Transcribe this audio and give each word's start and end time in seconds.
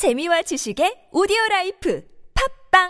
재미와 0.00 0.40
지식의 0.40 1.10
오디오 1.12 1.36
라이프 1.50 2.02
팟빵 2.32 2.88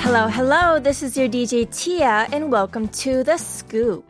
Hello, 0.00 0.28
hello. 0.28 0.80
This 0.80 1.04
is 1.04 1.18
your 1.18 1.28
DJ 1.28 1.68
Tia, 1.68 2.26
and 2.32 2.50
welcome 2.50 2.88
to 3.04 3.22
The 3.22 3.36
Scoop. 3.36 4.08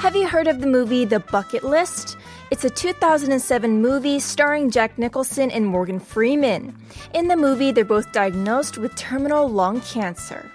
Have 0.00 0.16
you 0.16 0.26
heard 0.26 0.48
of 0.48 0.62
the 0.62 0.66
movie 0.66 1.04
The 1.04 1.20
Bucket 1.20 1.64
List? 1.64 2.16
It's 2.50 2.64
a 2.64 2.70
2007 2.70 3.80
movie 3.80 4.18
starring 4.18 4.72
Jack 4.72 4.98
Nicholson 4.98 5.52
and 5.52 5.64
Morgan 5.64 6.00
Freeman. 6.00 6.76
In 7.14 7.28
the 7.28 7.36
movie, 7.36 7.70
they're 7.70 7.84
both 7.84 8.10
diagnosed 8.10 8.76
with 8.76 8.96
terminal 8.96 9.48
lung 9.48 9.80
cancer. 9.82 10.50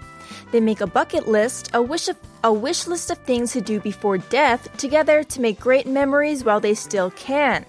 They 0.51 0.59
make 0.59 0.81
a 0.81 0.87
bucket 0.87 1.29
list, 1.29 1.69
a 1.73 1.81
wish 1.81 2.09
of, 2.09 2.17
a 2.43 2.51
wish 2.51 2.85
list 2.85 3.11
of 3.11 3.17
things 3.19 3.53
to 3.53 3.61
do 3.61 3.79
before 3.79 4.17
death, 4.17 4.75
together 4.75 5.23
to 5.23 5.39
make 5.39 5.57
great 5.57 5.87
memories 5.87 6.43
while 6.43 6.59
they 6.59 6.73
still 6.73 7.11
can. 7.11 7.65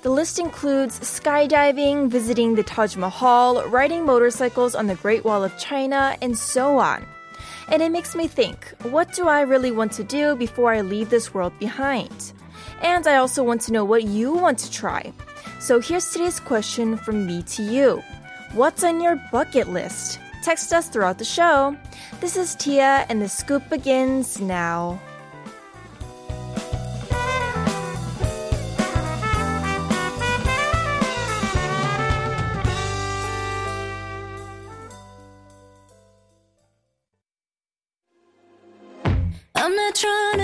The 0.00 0.08
list 0.10 0.38
includes 0.38 0.98
skydiving, 1.00 2.08
visiting 2.08 2.54
the 2.54 2.62
Taj 2.62 2.96
Mahal, 2.96 3.62
riding 3.68 4.06
motorcycles 4.06 4.74
on 4.74 4.86
the 4.86 4.94
Great 4.94 5.22
Wall 5.22 5.44
of 5.44 5.58
China, 5.58 6.16
and 6.22 6.38
so 6.38 6.78
on. 6.78 7.04
And 7.68 7.82
it 7.82 7.92
makes 7.92 8.16
me 8.16 8.26
think 8.26 8.72
what 8.84 9.12
do 9.12 9.28
I 9.28 9.42
really 9.42 9.70
want 9.70 9.92
to 9.92 10.04
do 10.04 10.34
before 10.34 10.72
I 10.72 10.80
leave 10.80 11.10
this 11.10 11.34
world 11.34 11.52
behind? 11.58 12.32
And 12.82 13.06
I 13.06 13.16
also 13.16 13.42
want 13.42 13.60
to 13.62 13.72
know 13.72 13.84
what 13.84 14.04
you 14.04 14.32
want 14.32 14.58
to 14.58 14.70
try. 14.70 15.12
So 15.60 15.80
here's 15.80 16.10
today's 16.10 16.40
question 16.40 16.96
from 16.96 17.26
me 17.26 17.42
to 17.42 17.62
you 17.62 18.02
What's 18.52 18.84
on 18.84 19.00
your 19.00 19.16
bucket 19.32 19.68
list? 19.68 20.20
Text 20.42 20.72
us 20.72 20.88
throughout 20.88 21.18
the 21.18 21.24
show. 21.24 21.76
This 22.20 22.36
is 22.36 22.54
Tia, 22.54 23.04
and 23.08 23.20
the 23.20 23.28
scoop 23.28 23.68
begins 23.68 24.40
now. 24.40 25.00
I'm 39.54 39.74
not 39.74 39.94
trying. 39.94 40.35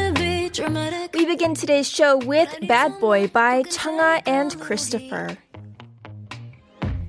We 0.55 1.25
begin 1.25 1.55
today's 1.55 1.89
show 1.89 2.19
with 2.19 2.55
Bad 2.69 3.01
Boy 3.01 3.27
by 3.27 3.63
Chungha 3.63 4.21
and 4.27 4.61
Christopher. 4.61 5.39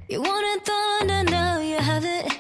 You 0.07 0.21
wanted 0.21 0.65
thunder, 0.65 1.29
now 1.29 1.59
you 1.59 1.75
have 1.75 2.05
it. 2.05 2.39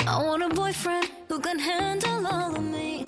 I 0.00 0.20
want 0.24 0.42
a 0.42 0.48
boyfriend 0.48 1.08
who 1.28 1.38
can 1.38 1.60
handle 1.60 2.26
all 2.26 2.56
of 2.56 2.64
me. 2.64 3.04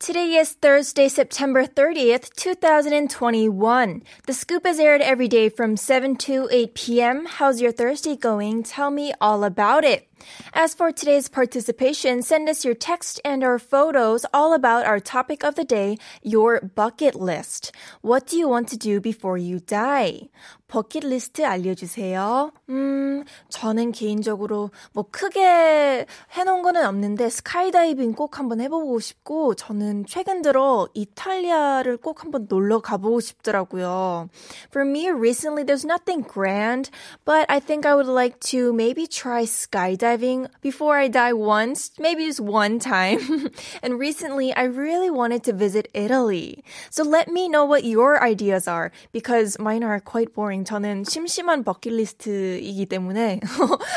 Today 0.00 0.34
is 0.36 0.52
Thursday, 0.52 1.08
September 1.08 1.66
30th, 1.66 2.34
2021. 2.36 4.02
The 4.26 4.32
scoop 4.32 4.66
is 4.66 4.78
aired 4.78 5.00
every 5.00 5.28
day 5.28 5.48
from 5.48 5.76
7 5.76 6.16
to 6.16 6.48
8 6.50 6.74
p.m. 6.74 7.26
How's 7.26 7.60
your 7.60 7.72
Thursday 7.72 8.16
going? 8.16 8.62
Tell 8.62 8.90
me 8.90 9.12
all 9.20 9.44
about 9.44 9.84
it. 9.84 10.08
As 10.54 10.74
for 10.74 10.92
today's 10.92 11.28
participation, 11.28 12.22
send 12.22 12.48
us 12.48 12.64
your 12.64 12.74
text 12.74 13.20
and 13.24 13.44
our 13.44 13.58
photos 13.58 14.24
all 14.32 14.54
about 14.54 14.86
our 14.86 15.00
topic 15.00 15.44
of 15.44 15.54
the 15.54 15.64
day, 15.64 15.98
your 16.22 16.60
bucket 16.60 17.14
list. 17.14 17.72
What 18.00 18.26
do 18.26 18.38
you 18.38 18.48
want 18.48 18.68
to 18.68 18.76
do 18.76 19.00
before 19.00 19.38
you 19.38 19.60
die? 19.60 20.28
버킷리스트 20.71 21.45
알려주세요. 21.45 22.53
음, 22.69 23.25
저는 23.49 23.91
개인적으로 23.91 24.69
뭐 24.93 25.05
크게 25.11 26.05
해놓은 26.31 26.61
거는 26.61 26.85
없는데 26.85 27.29
스카이다이빙 27.29 28.13
꼭 28.13 28.39
한번 28.39 28.61
해보고 28.61 28.99
싶고 29.01 29.55
저는 29.55 30.05
최근 30.07 30.41
들어 30.41 30.87
이탈리아를 30.93 31.97
꼭 31.97 32.23
한번 32.23 32.45
놀러 32.47 32.79
가보고 32.79 33.19
싶더라고요. 33.19 34.29
For 34.69 34.87
me, 34.87 35.09
recently 35.09 35.65
there's 35.65 35.85
nothing 35.85 36.25
grand, 36.25 36.89
but 37.25 37.45
I 37.49 37.59
think 37.59 37.85
I 37.85 37.93
would 37.93 38.07
like 38.07 38.39
to 38.51 38.71
maybe 38.71 39.07
try 39.07 39.43
skydiving 39.43 40.47
before 40.61 40.95
I 40.95 41.09
die 41.09 41.33
once, 41.33 41.91
maybe 41.99 42.25
just 42.25 42.39
one 42.39 42.79
time. 42.79 43.51
and 43.83 43.99
recently 43.99 44.53
I 44.55 44.63
really 44.63 45.09
wanted 45.09 45.43
to 45.45 45.53
visit 45.53 45.89
Italy. 45.93 46.63
So 46.89 47.03
let 47.03 47.27
me 47.27 47.49
know 47.49 47.65
what 47.65 47.83
your 47.83 48.23
ideas 48.23 48.69
are 48.69 48.91
because 49.11 49.59
mine 49.59 49.83
are 49.83 49.99
quite 49.99 50.33
boring. 50.33 50.54
저는 50.64 51.04
심심한 51.04 51.64
버킷리스트이기 51.64 52.86
때문에 52.86 53.40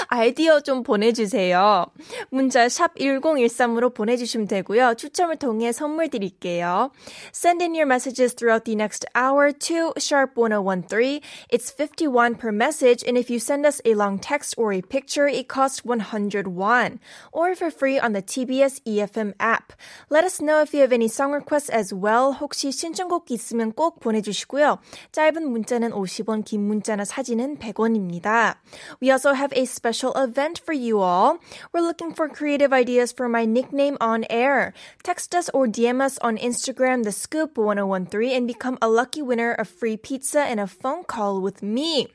아이디어 0.07 0.61
좀 0.61 0.83
보내주세요. 0.83 1.85
문자 2.29 2.67
샵 2.67 2.95
1013으로 2.95 3.93
보내주시면 3.93 4.47
되고요. 4.47 4.95
추첨을 4.95 5.37
통해 5.37 5.71
선물 5.71 6.09
드릴게요. 6.09 6.91
Send 7.33 7.63
in 7.63 7.73
your 7.73 7.85
messages 7.85 8.35
throughout 8.35 8.65
the 8.65 8.75
next 8.75 9.05
hour 9.15 9.51
to 9.51 9.93
sharp 9.97 10.35
1013. 10.35 11.21
It's 11.49 11.71
51 11.71 12.35
per 12.35 12.51
message 12.51 13.03
and 13.07 13.17
if 13.17 13.29
you 13.29 13.39
send 13.39 13.65
us 13.65 13.81
a 13.85 13.93
long 13.93 14.19
text 14.19 14.55
or 14.57 14.73
a 14.73 14.81
picture, 14.81 15.27
it 15.27 15.47
costs 15.47 15.85
101. 15.85 16.99
Or 17.31 17.55
for 17.55 17.71
free 17.71 17.99
on 17.99 18.13
the 18.13 18.21
TBS 18.21 18.81
EFM 18.85 19.33
app. 19.39 19.73
Let 20.09 20.23
us 20.23 20.41
know 20.41 20.61
if 20.61 20.73
you 20.73 20.81
have 20.81 20.93
any 20.93 21.07
song 21.07 21.31
requests 21.31 21.69
as 21.69 21.93
well. 21.93 22.33
혹시 22.39 22.71
신청곡 22.71 23.31
있으면 23.31 23.73
꼭 23.73 23.99
보내주시고요. 23.99 24.79
짧은 25.11 25.47
문자는 25.47 25.91
50원, 25.91 26.43
긴 26.48 26.66
문자나 26.66 27.04
사진은 27.04 27.58
100원입니다. 27.58 28.56
We 29.00 29.10
also 29.10 29.34
have 29.34 29.52
a 29.54 29.64
special 29.64 30.12
event 30.16 30.58
for 30.58 30.74
you 30.74 31.00
all. 31.00 31.38
We're 31.72 31.86
looking 31.86 32.12
for 32.12 32.28
creative 32.28 32.72
ideas 32.72 33.12
for 33.12 33.28
my 33.28 33.44
nickname 33.44 33.96
on 34.00 34.24
air. 34.30 34.72
Text 35.02 35.34
us 35.34 35.50
or 35.52 35.66
DM 35.66 36.00
us 36.00 36.18
on 36.18 36.36
Instagram, 36.38 37.04
the 37.04 37.12
scoop 37.12 37.58
1013 37.58 38.34
and 38.34 38.46
become 38.46 38.78
a 38.80 38.88
lucky 38.88 39.22
winner 39.22 39.52
of 39.52 39.68
free 39.68 39.96
pizza 39.96 40.40
and 40.40 40.58
a 40.58 40.66
phone 40.66 41.04
call 41.04 41.40
with 41.40 41.62
me. 41.62 42.08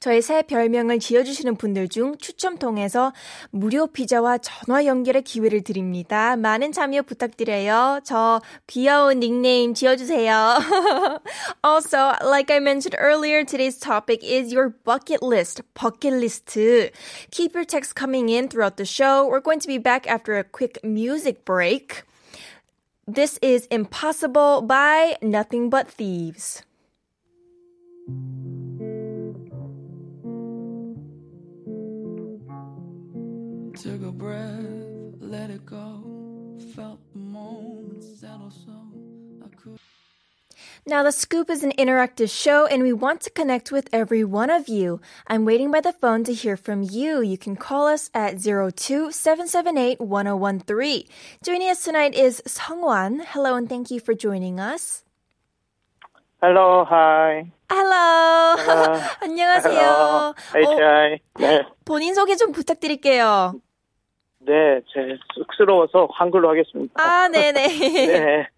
저의 0.00 0.22
새 0.22 0.42
별명을 0.42 0.98
지어주시는 0.98 1.56
분들 1.56 1.88
중 1.88 2.16
추첨 2.18 2.58
통해서 2.58 3.12
무료 3.50 3.86
피자와 3.86 4.38
전화 4.38 4.84
연결의 4.84 5.22
기회를 5.22 5.62
드립니다. 5.62 6.36
많은 6.36 6.72
참여 6.72 7.02
부탁드려요. 7.02 8.00
저 8.04 8.40
귀여운 8.66 9.20
닉네임 9.20 9.74
지어주세요. 9.74 10.58
also, 11.64 12.12
like 12.22 12.50
I 12.50 12.60
mentioned 12.60 12.96
earlier, 12.98 13.44
today's 13.44 13.78
topic 13.78 14.22
is 14.22 14.52
your 14.52 14.74
bucket 14.84 15.22
list, 15.22 15.62
bucket 15.74 16.14
list. 16.14 16.54
Keep 17.30 17.54
your 17.54 17.64
texts 17.64 17.92
coming 17.92 18.28
in 18.28 18.48
throughout 18.48 18.76
the 18.76 18.84
show. 18.84 19.26
We're 19.26 19.40
going 19.40 19.60
to 19.60 19.68
be 19.68 19.78
back 19.78 20.06
after 20.06 20.38
a 20.38 20.44
quick 20.44 20.78
music 20.82 21.44
break. 21.44 22.04
This 23.06 23.38
is 23.42 23.66
Impossible 23.66 24.62
by 24.62 25.16
Nothing 25.20 25.68
But 25.68 25.88
Thieves. 25.88 26.62
Took 33.83 34.03
a 34.03 34.11
breath, 34.11 34.65
let 35.19 35.49
it 35.49 35.65
go. 35.65 36.03
Felt 36.75 36.99
the 37.13 37.19
moment 37.19 38.03
settle 38.03 38.51
so 38.51 38.71
I 39.43 39.47
could. 39.55 39.77
Now, 40.85 41.03
The 41.03 41.11
Scoop 41.11 41.49
is 41.49 41.63
an 41.63 41.71
interactive 41.77 42.29
show 42.29 42.65
and 42.65 42.83
we 42.83 42.91
want 42.93 43.21
to 43.21 43.29
connect 43.29 43.71
with 43.71 43.87
every 43.93 44.23
one 44.23 44.49
of 44.49 44.67
you. 44.67 44.99
I'm 45.27 45.45
waiting 45.45 45.71
by 45.71 45.79
the 45.81 45.93
phone 45.93 46.23
to 46.25 46.33
hear 46.33 46.57
from 46.57 46.83
you. 46.83 47.21
You 47.21 47.37
can 47.37 47.55
call 47.55 47.87
us 47.87 48.09
at 48.13 48.35
02-778-1013. 48.35 51.07
Joining 51.43 51.69
us 51.69 51.83
tonight 51.83 52.15
is 52.15 52.41
Sungwan. 52.47 53.21
Hello 53.27 53.55
and 53.55 53.69
thank 53.69 53.91
you 53.91 53.99
for 53.99 54.13
joining 54.13 54.59
us. 54.59 55.03
Hello, 56.41 56.85
hi. 56.87 57.51
Hello. 57.69 58.55
Hello. 58.57 58.99
안녕하세요. 59.21 59.73
Hello. 59.73 60.31
어, 60.31 60.33
HI. 60.55 61.19
네. 61.39 61.65
본인 61.85 62.13
소개 62.15 62.35
좀 62.37 62.51
부탁드릴게요. 62.53 63.55
네, 64.46 64.80
제 64.92 65.16
쑥스러워서 65.34 66.08
한글로 66.12 66.48
하겠습니다. 66.50 66.94
아, 67.02 67.28
네네. 67.28 67.66
네. 68.06 68.48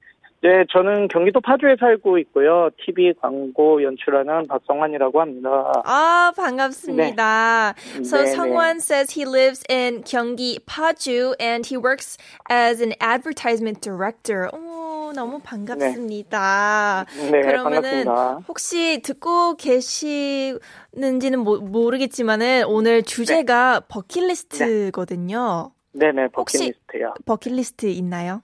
네, 0.43 0.65
저는 0.71 1.09
경기도 1.09 1.41
파주에 1.41 1.77
살고 1.81 2.19
있고요. 2.19 2.69
TV 2.85 3.15
광고 3.21 3.83
연출하는 3.83 4.47
박성환이라고 4.47 5.21
합니다. 5.21 5.83
Ah, 5.85 6.33
반갑습니다. 6.37 7.75
So 8.05 8.23
네, 8.23 8.31
someone 8.31 8.77
네. 8.77 8.81
says 8.81 9.11
he 9.11 9.25
lives 9.27 9.65
in 9.69 10.05
Gyeonggi 10.05 10.61
Paju 10.67 11.35
and 11.41 11.67
he 11.67 11.77
works 11.77 12.19
as 12.51 12.81
an 12.81 12.93
advertisement 13.01 13.81
director. 13.81 14.49
오, 14.53 15.13
너무 15.15 15.41
반갑습니다. 15.41 17.07
네, 17.33 17.41
그러면은 17.41 18.05
반갑습니다. 18.05 18.41
혹시 18.47 19.01
듣고 19.03 19.57
계시는지는 19.57 21.41
모, 21.41 21.57
모르겠지만은 21.57 22.65
오늘 22.69 23.03
주제가 23.03 23.81
버킷리스트거든요. 23.89 25.73
네네, 25.99 26.29
버킷리스트요. 26.29 27.15
버킷리스트 27.25 27.87
있나요? 27.87 28.43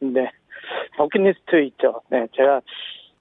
네. 0.00 0.30
버킷리스트 0.96 1.62
있죠. 1.64 2.02
네, 2.08 2.26
제가, 2.34 2.60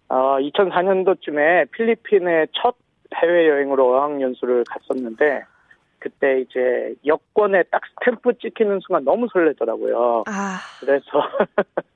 아, 0.08 0.16
어, 0.16 0.38
2004년도쯤에 0.40 1.72
필리핀의 1.72 2.48
첫 2.54 2.76
해외여행으로 3.16 3.96
어학연수를 3.96 4.64
갔었는데, 4.70 5.44
그때 6.00 6.42
이제 6.42 6.94
여권에 7.06 7.64
딱 7.72 7.82
스탬프 7.88 8.38
찍히는 8.38 8.80
순간 8.86 9.04
너무 9.04 9.28
설레더라고요. 9.34 10.26
아, 10.28 10.60
그래서 10.80 11.06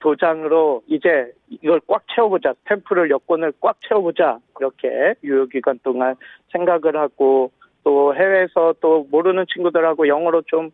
도장으로 0.00 0.82
이제 0.86 1.32
이걸 1.48 1.80
꽉 1.86 2.04
채워보자. 2.14 2.52
스탬프를 2.64 3.08
여권을 3.08 3.54
꽉 3.60 3.78
채워보자. 3.88 4.38
이렇게 4.60 5.14
유효기간 5.24 5.80
동안 5.82 6.16
생각을 6.52 6.96
하고 6.96 7.50
또 7.82 8.14
해외에서 8.14 8.74
또 8.80 9.06
모르는 9.10 9.46
친구들하고 9.52 10.06
영어로 10.06 10.42
좀 10.42 10.70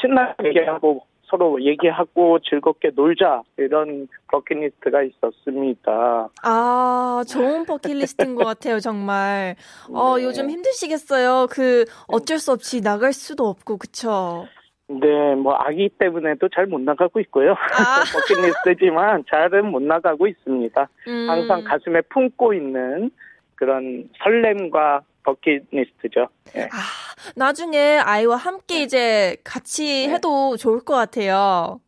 신나게 0.00 0.48
얘기하고 0.48 1.06
서로 1.28 1.60
얘기하고 1.62 2.38
즐겁게 2.40 2.90
놀자. 2.94 3.42
이런 3.56 4.08
버킷리스트가 4.28 5.02
있었습니다. 5.02 6.28
아, 6.42 7.24
좋은 7.28 7.64
버킷리스트인 7.64 8.34
것 8.36 8.44
같아요, 8.44 8.78
정말. 8.78 9.56
어, 9.92 10.16
네. 10.16 10.24
요즘 10.24 10.50
힘드시겠어요. 10.50 11.48
그, 11.50 11.84
어쩔 12.08 12.38
수 12.38 12.52
없이 12.52 12.80
나갈 12.80 13.12
수도 13.12 13.48
없고, 13.48 13.78
그쵸? 13.78 14.46
네, 14.88 15.34
뭐 15.34 15.54
아기 15.54 15.88
때문에도 15.98 16.48
잘못 16.48 16.80
나가고 16.80 17.18
있고요. 17.20 17.52
아. 17.52 17.54
버킷리스트지만 18.14 19.24
잘은 19.28 19.66
못 19.66 19.82
나가고 19.82 20.28
있습니다. 20.28 20.88
음. 21.08 21.26
항상 21.28 21.64
가슴에 21.64 22.02
품고 22.02 22.54
있는 22.54 23.10
그런 23.56 24.08
설렘과 24.22 25.00
버킷리스트죠. 25.26 26.28
예. 26.56 26.62
아, 26.62 26.78
나중에 27.34 27.98
아이와 27.98 28.36
함께 28.36 28.82
이제 28.82 29.36
같이 29.44 30.06
네. 30.06 30.14
해도 30.14 30.56
좋을 30.56 30.80
것 30.80 30.94
같아요. 30.94 31.80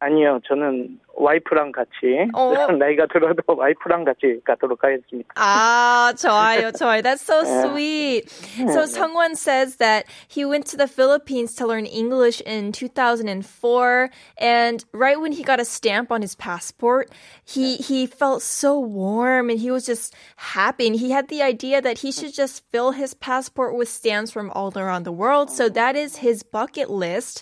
아니요, 0.00 0.40
저는 0.46 0.98
와이프랑 1.19 1.71
같이 1.71 2.29
어. 2.35 2.53
나이가 2.77 3.07
들어도 3.11 3.41
와이프랑 3.47 4.03
같이 4.05 4.39
가도록 4.45 4.83
하겠습니다. 4.83 5.33
Ah, 5.35 6.13
좋아요, 6.15 6.71
좋아요. 6.71 7.01
That's 7.01 7.25
so 7.25 7.41
Yeah. 7.41 7.65
sweet. 7.73 8.29
So 8.69 8.85
someone 8.85 9.33
says 9.35 9.77
that 9.77 10.05
he 10.27 10.45
went 10.45 10.67
to 10.67 10.77
the 10.77 10.85
Philippines 10.85 11.55
to 11.55 11.65
learn 11.65 11.87
English 11.87 12.41
in 12.45 12.71
2004, 12.71 14.09
and 14.37 14.85
right 14.93 15.19
when 15.19 15.31
he 15.31 15.41
got 15.41 15.59
a 15.59 15.65
stamp 15.65 16.11
on 16.11 16.21
his 16.21 16.35
passport, 16.35 17.09
he 17.43 17.77
he 17.77 18.05
felt 18.05 18.43
so 18.43 18.77
warm 18.77 19.49
and 19.49 19.57
he 19.59 19.71
was 19.71 19.85
just 19.87 20.13
happy. 20.53 20.85
And 20.85 20.95
he 20.95 21.09
had 21.09 21.29
the 21.29 21.41
idea 21.41 21.81
that 21.81 21.99
he 22.05 22.11
should 22.11 22.33
just 22.33 22.61
fill 22.71 22.91
his 22.91 23.15
passport 23.15 23.75
with 23.75 23.89
stamps 23.89 24.29
from 24.29 24.51
all 24.51 24.71
around 24.77 25.03
the 25.03 25.11
world. 25.11 25.49
So 25.49 25.67
that 25.69 25.95
is 25.95 26.17
his 26.17 26.43
bucket 26.43 26.91
list. 26.91 27.41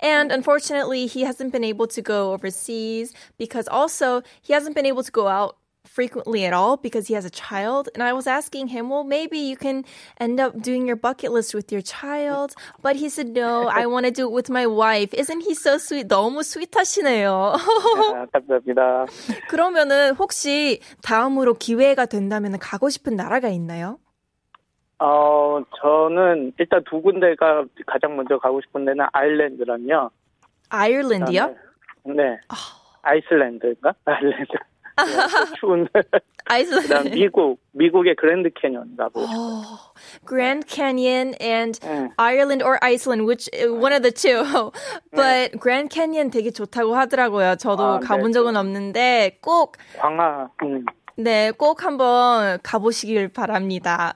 And 0.00 0.30
unfortunately, 0.30 1.06
he 1.06 1.22
hasn't 1.22 1.52
been 1.52 1.64
able 1.64 1.86
to 1.88 2.02
go 2.02 2.32
overseas 2.34 3.07
Because 3.37 3.67
also 3.67 4.21
he 4.41 4.53
hasn't 4.53 4.75
been 4.75 4.85
able 4.85 5.03
to 5.03 5.11
go 5.11 5.27
out 5.27 5.57
frequently 5.85 6.45
at 6.45 6.53
all 6.53 6.77
because 6.77 7.07
he 7.07 7.13
has 7.15 7.25
a 7.25 7.29
child. 7.29 7.89
And 7.93 8.03
I 8.03 8.13
was 8.13 8.27
asking 8.27 8.67
him, 8.67 8.89
well, 8.89 9.03
maybe 9.03 9.39
you 9.39 9.57
can 9.57 9.83
end 10.19 10.39
up 10.39 10.61
doing 10.61 10.85
your 10.85 10.95
bucket 10.95 11.31
list 11.31 11.53
with 11.53 11.71
your 11.71 11.81
child. 11.81 12.53
But 12.81 12.95
he 12.95 13.09
said, 13.09 13.29
no, 13.29 13.67
I 13.67 13.85
want 13.87 14.05
to 14.05 14.11
do 14.11 14.27
it 14.27 14.31
with 14.31 14.49
my 14.49 14.67
wife. 14.67 15.13
Isn't 15.13 15.41
he 15.41 15.55
so 15.55 15.77
sweet? 15.77 16.07
너무 16.07 16.43
스윗하시네요. 16.43 17.31
아, 17.33 18.25
감사합니다. 18.31 19.05
그러면은 19.49 20.13
혹시 20.15 20.81
다음으로 21.01 21.55
기회가 21.55 22.05
된다면 22.05 22.57
가고 22.59 22.89
싶은 22.89 23.15
나라가 23.15 23.49
있나요? 23.49 23.99
어, 24.99 25.61
저는 25.81 26.53
일단 26.59 26.83
두 26.89 27.01
군데가 27.01 27.63
가장 27.87 28.17
먼저 28.17 28.37
가고 28.37 28.59
싶은 28.61 28.83
데는 28.85 29.05
아일랜드랑요. 29.13 30.11
아일랜드요? 30.69 31.55
네. 32.05 32.37
아 32.49 32.55
이슬란드인가? 33.03 33.93
아일랜드. 34.05 34.53
네, 34.99 35.05
또 35.49 35.55
추운. 35.59 35.87
그다음 35.87 36.03
아이슬란드. 36.45 37.09
미국, 37.09 37.59
미국의 37.71 38.15
그랜드 38.15 38.49
캐년 38.53 38.95
가고. 38.97 39.21
Oh, 39.21 39.93
Grand 40.27 40.67
Canyon 40.67 41.35
and 41.39 41.79
네. 41.79 42.09
Ireland 42.17 42.63
or 42.63 42.77
Iceland, 42.81 43.25
which 43.25 43.49
uh, 43.53 43.71
one 43.71 43.93
of 43.93 44.01
the 44.01 44.11
two. 44.11 44.43
But 45.15 45.59
Grand 45.59 45.93
Canyon 45.93 46.31
되게 46.31 46.51
좋다고 46.51 46.95
하더라고요. 46.95 47.55
저도 47.55 47.83
아, 47.83 47.99
가본 47.99 48.31
네. 48.31 48.33
적은 48.33 48.57
없는데 48.57 49.39
꼭 49.41 49.77
광화, 49.97 50.49
음, 50.63 50.85
네, 51.15 51.51
꼭 51.51 51.83
한번 51.85 52.59
가보시길 52.63 53.29
바랍니다. 53.29 54.13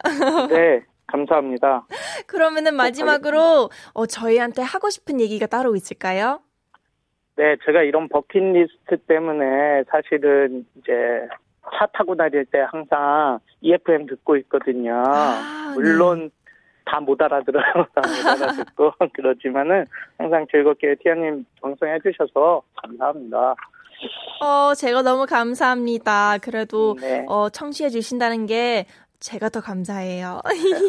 네, 0.50 0.82
감사합니다. 1.08 1.86
그러면은 2.28 2.76
마지막으로 2.76 3.70
어, 3.94 4.06
저희한테 4.06 4.62
하고 4.62 4.90
싶은 4.90 5.20
얘기가 5.22 5.46
따로 5.48 5.76
있을까요? 5.76 6.42
네, 7.36 7.56
제가 7.66 7.82
이런 7.84 8.08
버킷리스트 8.10 8.98
때문에 9.08 9.84
사실은 9.90 10.66
이제 10.78 11.28
차 11.78 11.86
타고 11.94 12.16
다닐 12.16 12.46
때 12.46 12.60
항상 12.70 13.40
EFM 13.62 14.06
듣고 14.06 14.38
있거든요. 14.38 15.02
아, 15.06 15.72
물론 15.74 16.30
다못 16.86 17.20
알아들어요. 17.22 17.64
다 17.96 18.02
못 18.02 18.28
알아듣고 18.44 18.92
그렇지만은 19.14 19.86
항상 20.18 20.46
즐겁게 20.52 20.96
티아님 21.02 21.46
방송해 21.62 21.98
주셔서 22.04 22.62
감사합니다. 22.76 23.56
어, 24.42 24.74
제가 24.76 25.02
너무 25.02 25.26
감사합니다. 25.26 26.38
그래도 26.40 26.98
네. 27.00 27.26
어, 27.30 27.50
청취해 27.50 27.90
주신다는 27.90 28.46
게 28.46 28.86
제가 29.24 29.48
더 29.48 29.62
감사해요. 29.62 30.42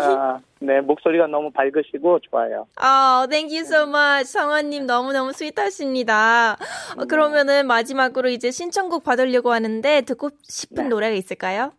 아, 0.02 0.40
네, 0.58 0.80
목소리가 0.80 1.28
너무 1.28 1.52
밝으시고 1.52 2.18
좋아요. 2.28 2.66
아, 2.74 3.28
thank 3.30 3.56
you 3.56 3.64
so 3.64 3.88
much. 3.88 4.26
성원님 4.26 4.86
너무너무 4.86 5.32
스윗하십니다. 5.32 6.56
어, 6.96 7.04
그러면은 7.04 7.68
마지막으로 7.68 8.28
이제 8.28 8.50
신청곡 8.50 9.04
받으려고 9.04 9.52
하는데 9.52 10.00
듣고 10.00 10.30
싶은 10.42 10.82
네. 10.84 10.88
노래가 10.88 11.14
있을까요? 11.14 11.72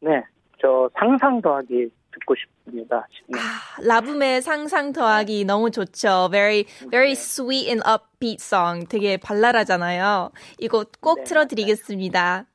네, 0.00 0.22
저 0.62 0.88
상상 0.98 1.42
더하기 1.42 1.90
듣고 2.12 2.34
싶습니다. 2.34 3.06
네. 3.26 3.38
아, 3.38 3.82
라붐의 3.82 4.40
상상 4.40 4.94
더하기 4.94 5.44
너무 5.44 5.70
좋죠. 5.70 6.30
Very, 6.30 6.64
very 6.90 7.12
sweet 7.12 7.68
and 7.68 7.82
upbeat 7.86 8.42
song. 8.42 8.86
되게 8.88 9.18
발랄하잖아요. 9.18 10.30
이거 10.60 10.86
꼭 11.02 11.18
네, 11.18 11.24
틀어드리겠습니다. 11.24 12.46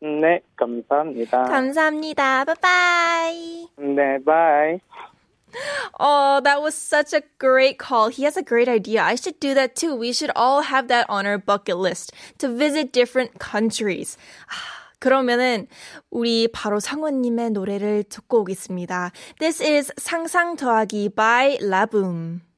네, 0.00 0.40
감사합니다. 0.56 1.44
감사합니다. 1.44 2.44
바이바이. 2.44 3.68
네, 3.78 4.18
바이. 4.24 4.80
Oh, 5.98 6.40
that 6.42 6.62
was 6.62 6.74
such 6.74 7.12
a 7.12 7.22
great 7.38 7.78
call. 7.78 8.08
He 8.08 8.24
has 8.24 8.36
a 8.36 8.42
great 8.42 8.68
idea. 8.68 9.02
I 9.02 9.16
should 9.16 9.40
do 9.40 9.52
that 9.54 9.74
too. 9.74 9.94
We 9.94 10.12
should 10.12 10.30
all 10.36 10.62
have 10.62 10.88
that 10.88 11.06
on 11.08 11.26
our 11.26 11.38
bucket 11.38 11.76
list 11.76 12.12
to 12.38 12.48
visit 12.48 12.92
different 12.92 13.38
countries. 13.38 14.16
아, 14.46 14.54
그러면은 15.00 15.66
우리 16.10 16.48
바로 16.48 16.78
상원님의 16.78 17.50
노래를 17.50 18.04
듣고 18.04 18.40
오겠습니다. 18.40 19.12
This 19.38 19.62
is 19.62 19.92
상상 19.98 20.56
더하기 20.56 21.10
by 21.16 21.58
라붐. 21.60 22.49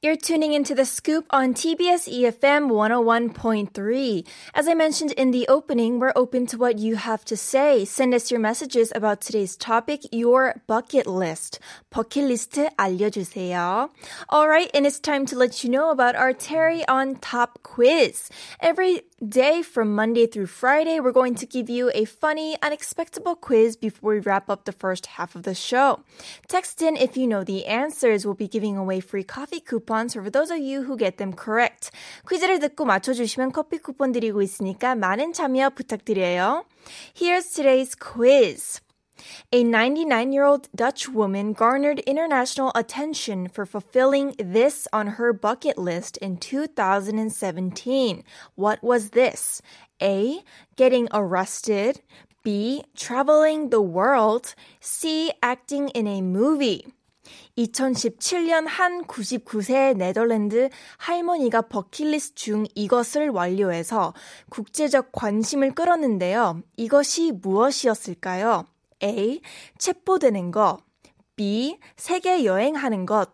You're 0.00 0.14
tuning 0.14 0.52
into 0.52 0.76
The 0.76 0.84
Scoop 0.84 1.26
on 1.30 1.54
TBS 1.54 2.06
EFM 2.06 2.70
101.3. 2.70 4.24
As 4.54 4.68
I 4.68 4.74
mentioned 4.74 5.10
in 5.10 5.32
the 5.32 5.48
opening, 5.48 5.98
we're 5.98 6.12
open 6.14 6.46
to 6.46 6.56
what 6.56 6.78
you 6.78 6.94
have 6.94 7.24
to 7.24 7.36
say. 7.36 7.84
Send 7.84 8.14
us 8.14 8.30
your 8.30 8.38
messages 8.38 8.92
about 8.94 9.20
today's 9.20 9.56
topic, 9.56 10.02
your 10.12 10.62
bucket 10.68 11.08
list. 11.08 11.58
버킷리스트 11.90 12.70
알려주세요. 12.76 13.90
Alright, 14.32 14.70
and 14.72 14.86
it's 14.86 15.00
time 15.00 15.26
to 15.26 15.36
let 15.36 15.64
you 15.64 15.70
know 15.70 15.90
about 15.90 16.14
our 16.14 16.32
Cherry 16.32 16.86
on 16.86 17.16
Top 17.16 17.58
quiz. 17.64 18.30
Every 18.60 19.02
day 19.27 19.61
from 19.61 19.95
Monday 19.95 20.27
through 20.27 20.47
Friday, 20.47 20.99
we're 20.99 21.11
going 21.11 21.35
to 21.35 21.45
give 21.45 21.69
you 21.69 21.91
a 21.93 22.05
funny, 22.05 22.57
unexpected 22.61 23.23
quiz 23.41 23.75
before 23.75 24.13
we 24.13 24.19
wrap 24.19 24.49
up 24.49 24.65
the 24.65 24.71
first 24.71 25.05
half 25.17 25.35
of 25.35 25.43
the 25.43 25.55
show. 25.55 26.01
Text 26.47 26.81
in 26.81 26.97
if 26.97 27.15
you 27.15 27.27
know 27.27 27.43
the 27.43 27.65
answers. 27.65 28.25
We'll 28.25 28.35
be 28.35 28.47
giving 28.47 28.77
away 28.77 28.99
free 28.99 29.23
coffee 29.23 29.59
coupons 29.59 30.13
for 30.13 30.29
those 30.29 30.51
of 30.51 30.59
you 30.59 30.83
who 30.83 30.97
get 30.97 31.17
them 31.17 31.33
correct. 31.33 31.91
퀴즈를 32.27 32.59
듣고 32.59 32.85
맞춰주시면 32.85 33.51
커피 33.51 33.77
쿠폰 33.79 34.11
드리고 34.11 34.41
있으니까 34.41 34.95
많은 34.95 35.33
참여 35.33 35.71
부탁드려요. 35.71 36.65
Here's 37.13 37.53
today's 37.53 37.95
quiz. 37.95 38.81
A 39.51 39.63
99 39.63 40.31
year 40.33 40.45
old 40.45 40.67
Dutch 40.75 41.07
woman 41.07 41.53
garnered 41.53 41.99
international 41.99 42.71
attention 42.73 43.47
for 43.47 43.65
fulfilling 43.65 44.33
this 44.39 44.87
on 44.91 45.07
her 45.19 45.31
bucket 45.31 45.77
list 45.77 46.17
in 46.17 46.37
2017. 46.37 48.23
What 48.55 48.81
was 48.81 49.11
this? 49.11 49.61
A. 50.01 50.41
Getting 50.75 51.07
arrested. 51.13 52.01
B. 52.43 52.83
Traveling 52.95 53.69
the 53.69 53.81
world. 53.81 54.55
C. 54.79 55.31
Acting 55.43 55.89
in 55.89 56.07
a 56.07 56.21
movie. 56.21 56.87
2017년 57.57 58.65
한 58.67 59.03
99세 59.05 59.95
네덜란드 59.95 60.69
할머니가 60.97 61.61
버킷리스트 61.61 62.35
중 62.35 62.65
이것을 62.73 63.29
완료해서 63.29 64.13
국제적 64.49 65.11
관심을 65.11 65.75
끌었는데요. 65.75 66.63
이것이 66.75 67.31
무엇이었을까요? 67.31 68.65
A. 69.02 69.40
체포되는 69.78 70.50
것. 70.50 70.78
B. 71.36 71.78
세계 71.96 72.44
여행하는 72.44 73.06
것. 73.06 73.30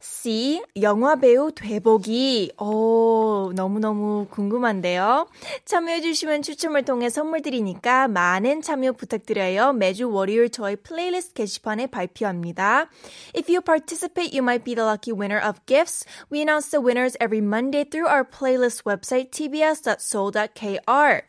C. 0.00 0.62
영화배우 0.80 1.52
되보기. 1.52 2.52
오, 2.58 3.52
너무너무 3.54 4.26
궁금한데요. 4.30 5.28
참여해주시면 5.64 6.42
추첨을 6.42 6.84
통해 6.84 7.08
선물 7.08 7.42
드리니까 7.42 8.08
많은 8.08 8.62
참여 8.62 8.92
부탁드려요. 8.92 9.72
매주 9.72 10.10
월요일 10.10 10.50
저희 10.50 10.76
플레이리스트 10.76 11.34
게시판에 11.34 11.86
발표합니다. 11.86 12.88
If 13.36 13.50
you 13.50 13.60
participate, 13.60 14.32
you 14.32 14.42
might 14.42 14.64
be 14.64 14.74
the 14.74 14.86
lucky 14.86 15.12
winner 15.12 15.40
of 15.40 15.60
gifts. 15.66 16.04
We 16.30 16.42
announce 16.42 16.70
the 16.70 16.80
winners 16.80 17.16
every 17.20 17.40
Monday 17.40 17.84
through 17.84 18.08
our 18.08 18.24
playlist 18.24 18.84
website, 18.84 19.30
tbs.soul.kr. 19.30 21.22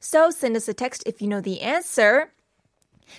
So 0.00 0.30
send 0.30 0.56
us 0.56 0.68
a 0.68 0.74
text 0.74 1.02
if 1.06 1.22
you 1.22 1.28
know 1.28 1.40
the 1.40 1.60
answer. 1.60 2.32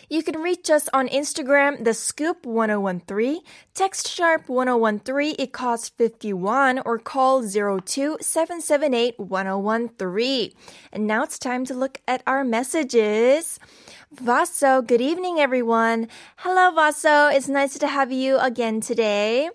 You 0.09 0.23
can 0.23 0.41
reach 0.41 0.69
us 0.69 0.89
on 0.93 1.07
Instagram, 1.07 1.83
the 1.83 1.93
Scoop 1.93 2.45
1013, 2.45 3.41
text 3.73 4.07
sharp 4.07 4.49
1013, 4.49 5.35
it 5.39 5.51
costs 5.51 5.89
51, 5.89 6.79
or 6.85 6.99
call 6.99 7.41
02 7.41 8.17
778 8.21 9.19
1013. 9.19 10.51
And 10.91 11.07
now 11.07 11.23
it's 11.23 11.39
time 11.39 11.65
to 11.65 11.73
look 11.73 11.99
at 12.07 12.23
our 12.27 12.43
messages. 12.43 13.59
Vaso, 14.21 14.83
good 14.83 15.01
evening, 15.01 15.39
everyone. 15.39 16.07
Hello, 16.37 16.69
Vaso. 16.69 17.29
It's 17.29 17.47
nice 17.47 17.79
to 17.79 17.87
have 17.87 18.11
you 18.11 18.37
again 18.37 18.79
today. 18.79 19.49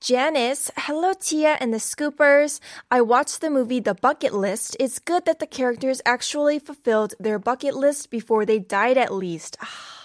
Janice, 0.00 0.70
hello, 0.76 1.14
Tia 1.18 1.56
and 1.60 1.72
the 1.72 1.78
Scoopers. 1.78 2.60
I 2.90 3.00
watched 3.00 3.40
the 3.40 3.48
movie 3.48 3.80
The 3.80 3.94
Bucket 3.94 4.34
List. 4.34 4.76
It's 4.78 4.98
good 4.98 5.24
that 5.24 5.38
the 5.38 5.46
characters 5.46 6.02
actually 6.04 6.58
fulfilled 6.58 7.14
their 7.18 7.38
bucket 7.38 7.74
list 7.74 8.10
before 8.10 8.44
they 8.44 8.58
died, 8.58 8.98
at 8.98 9.14
least. 9.14 9.56
Ah. 9.62 10.01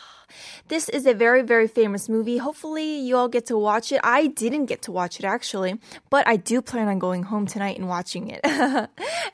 This 0.68 0.90
is 0.90 1.06
a 1.06 1.14
very, 1.14 1.44
very 1.44 1.68
famous 1.68 2.10
movie. 2.10 2.38
Hopefully, 2.38 3.00
you 3.00 3.16
all 3.16 3.30
get 3.30 3.46
to 3.48 3.58
watch 3.58 3.92
it. 3.92 4.02
I 4.04 4.28
didn't 4.28 4.66
get 4.66 4.82
to 4.84 4.92
watch 4.92 5.20
it 5.20 5.26
actually, 5.26 5.80
but 6.10 6.28
I 6.28 6.36
do 6.36 6.62
plan 6.62 6.90
on 6.90 7.00
going 7.00 7.24
home 7.24 7.48
tonight 7.48 7.78
and 7.78 7.88
watching 7.88 8.30
it. 8.30 8.42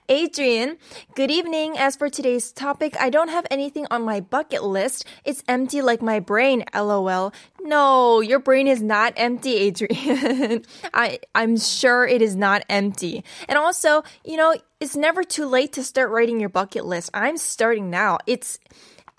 Adrian, 0.09 0.77
good 1.15 1.31
evening. 1.31 1.77
As 1.77 1.95
for 1.95 2.09
today's 2.09 2.51
topic, 2.51 2.95
I 2.99 3.09
don't 3.09 3.29
have 3.29 3.47
anything 3.49 3.87
on 3.89 4.03
my 4.03 4.19
bucket 4.19 4.63
list. 4.63 5.05
It's 5.25 5.43
empty 5.47 5.81
like 5.81 6.01
my 6.03 6.19
brain, 6.19 6.65
lol. 6.73 7.33
No, 7.61 8.19
your 8.19 8.39
brain 8.39 8.67
is 8.67 8.83
not 8.83 9.13
empty, 9.15 9.55
Adrian. 9.55 10.63
I, 10.93 11.19
I'm 11.33 11.57
sure 11.57 12.05
it 12.05 12.21
is 12.21 12.35
not 12.35 12.63
empty. 12.69 13.23
And 13.49 13.57
also, 13.57 14.03
you 14.23 14.37
know, 14.37 14.55
it's 14.79 14.95
never 14.95 15.23
too 15.23 15.45
late 15.45 15.73
to 15.73 15.83
start 15.83 16.11
writing 16.11 16.39
your 16.39 16.49
bucket 16.49 16.85
list. 16.85 17.09
I'm 17.13 17.37
starting 17.37 17.89
now. 17.89 18.19
It's 18.27 18.59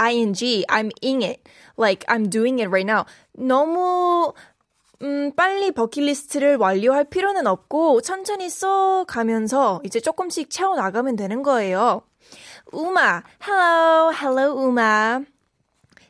ing. 0.00 0.64
I'm 0.68 0.90
in 1.02 1.22
it. 1.22 1.48
Like 1.76 2.04
I'm 2.08 2.28
doing 2.28 2.58
it 2.60 2.68
right 2.68 2.86
now. 2.86 3.04
너무 3.32 4.32
음, 5.02 5.32
빨리 5.34 5.72
버킷리스트를 5.72 6.56
완료할 6.56 7.04
필요는 7.04 7.46
없고 7.46 8.00
천천히 8.00 8.48
써가면서 8.48 9.82
이제 9.84 10.00
조금씩 10.00 10.50
채워 10.50 10.76
나가면 10.76 11.16
되는 11.16 11.42
거예요. 11.42 12.02
우마, 12.72 13.22
hello, 13.46 14.12
hello 14.12 14.54
우마. 14.54 15.33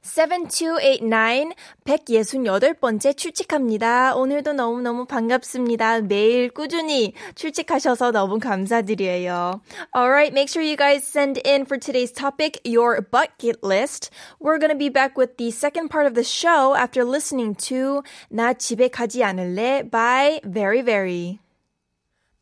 7289 0.04 1.54
168번째 1.84 3.16
출첵합니다. 3.16 4.14
오늘도 4.14 4.52
너무너무 4.52 5.06
반갑습니다. 5.06 6.02
매일 6.02 6.50
꾸준히 6.50 7.14
출첵하셔서 7.34 8.12
너무 8.12 8.38
감사드려요. 8.38 9.62
Alright, 9.96 10.32
make 10.32 10.48
sure 10.48 10.62
you 10.62 10.76
guys 10.76 11.04
send 11.04 11.40
in 11.44 11.62
for 11.62 11.78
today's 11.80 12.12
topic, 12.12 12.60
your 12.64 13.00
bucket 13.00 13.64
list. 13.64 14.10
We're 14.38 14.58
gonna 14.58 14.76
be 14.76 14.90
back 14.90 15.16
with 15.16 15.38
the 15.38 15.50
second 15.50 15.88
part 15.88 16.06
of 16.06 16.14
the 16.14 16.22
show 16.22 16.76
after 16.76 17.02
listening 17.04 17.56
to 17.70 18.02
나 18.28 18.52
집에 18.52 18.88
가지 18.88 19.24
않을래 19.24 19.88
by 19.90 20.40
Very 20.44 20.82
Very. 20.82 21.40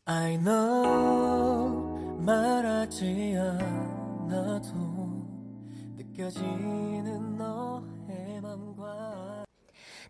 I 0.05 0.35
know 0.35 2.19
말하지 2.19 3.37
않아도 3.39 4.73
느껴지는 5.95 7.22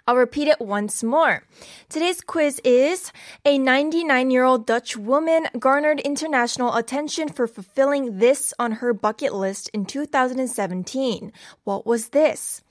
I'll 0.06 0.16
repeat 0.16 0.48
it 0.48 0.60
once 0.60 1.02
more. 1.02 1.44
Today's 1.88 2.20
quiz 2.20 2.60
is 2.64 3.12
a 3.44 3.58
99 3.58 4.30
year 4.30 4.44
old 4.44 4.66
Dutch 4.66 4.96
woman 4.96 5.46
garnered 5.58 6.00
international 6.00 6.74
attention 6.74 7.28
for 7.28 7.46
fulfilling 7.46 8.18
this 8.18 8.52
on 8.58 8.72
her 8.72 8.92
bucket 8.92 9.34
list 9.34 9.70
in 9.72 9.86
2017. 9.86 11.32
What 11.64 11.86
was 11.86 12.08
this? 12.08 12.62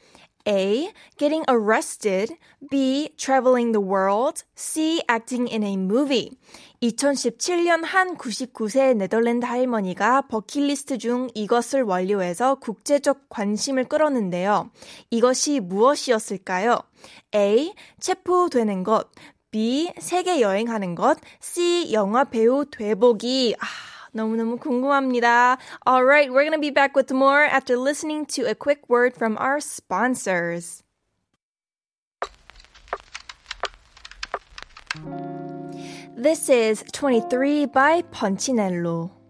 A. 0.47 0.91
Getting 1.17 1.43
arrested. 1.47 2.37
B. 2.69 3.11
Traveling 3.17 3.71
the 3.71 3.81
world. 3.81 4.43
C. 4.55 5.01
Acting 5.07 5.47
in 5.47 5.63
a 5.63 5.77
movie. 5.77 6.31
2017년 6.81 7.83
한 7.85 8.17
99세 8.17 8.97
네덜란드 8.97 9.45
할머니가 9.45 10.23
버킷리스트 10.23 10.97
중 10.97 11.29
이것을 11.33 11.83
완료해서 11.83 12.55
국제적 12.55 13.29
관심을 13.29 13.85
끌었는데요. 13.85 14.69
이것이 15.09 15.61
무엇이었을까요? 15.61 16.79
A. 17.35 17.73
체포되는 18.01 18.83
것. 18.83 19.09
B. 19.49 19.93
세계 19.99 20.41
여행하는 20.41 20.95
것. 20.95 21.17
C. 21.39 21.93
영화 21.93 22.25
배우 22.25 22.65
되보기. 22.65 23.55
아, 23.59 23.65
너무너무 24.13 24.57
궁금합니다. 24.57 25.57
Alright, 25.87 26.31
we're 26.31 26.45
gonna 26.45 26.59
be 26.59 26.71
back 26.71 26.95
with 26.95 27.11
more 27.11 27.43
after 27.43 27.75
listening 27.77 28.25
to 28.27 28.45
a 28.49 28.55
quick 28.55 28.87
word 28.87 29.15
from 29.15 29.37
our 29.37 29.59
sponsors. 29.59 30.83
This 36.15 36.47
is 36.47 36.83
23 36.93 37.65
by 37.65 38.03
Punchnello. 38.13 39.22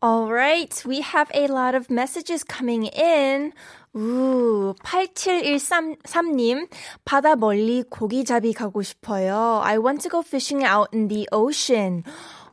All 0.00 0.30
right, 0.30 0.70
we 0.86 1.00
have 1.00 1.28
a 1.34 1.48
lot 1.48 1.74
of 1.74 1.90
messages 1.90 2.44
coming 2.44 2.88
in. 2.94 3.52
우, 3.96 4.72
8713님, 4.84 6.68
바다 7.04 7.34
멀리 7.34 7.82
고기잡이 7.82 8.52
가고 8.52 8.80
싶어요. 8.82 9.60
I 9.64 9.76
want 9.76 10.02
to 10.02 10.08
go 10.08 10.20
fishing 10.20 10.64
out 10.64 10.90
in 10.94 11.08
the 11.08 11.26
ocean. 11.32 12.04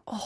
어, 0.07 0.17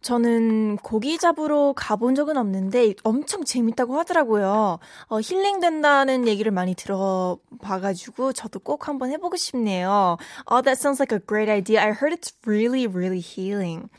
저는 0.00 0.78
고기 0.78 1.18
잡으러 1.18 1.74
가본 1.76 2.14
적은 2.14 2.38
없는데 2.38 2.94
엄청 3.04 3.44
재밌다고 3.44 3.98
하더라고요. 3.98 4.78
어, 5.08 5.20
힐링된다는 5.20 6.26
얘기를 6.26 6.50
많이 6.50 6.74
들어봐가지고 6.74 8.32
저도 8.32 8.60
꼭 8.60 8.88
한번 8.88 9.10
해보고 9.10 9.36
싶네요. 9.36 10.16
Oh, 10.50 10.62
that 10.62 10.80
sounds 10.80 10.98
like 10.98 11.12
a 11.14 11.20
great 11.20 11.50
idea. 11.50 11.82
I 11.82 11.90
heard 11.92 12.14
it's 12.14 12.32
really, 12.46 12.86
really 12.86 13.20
healing. 13.20 13.90